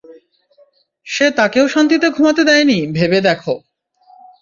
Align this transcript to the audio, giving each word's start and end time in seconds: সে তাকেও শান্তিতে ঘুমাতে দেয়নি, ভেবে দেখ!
সে 1.07 1.25
তাকেও 1.37 1.65
শান্তিতে 1.67 2.07
ঘুমাতে 2.09 2.41
দেয়নি, 2.43 2.77
ভেবে 2.97 3.19
দেখ! 3.21 3.41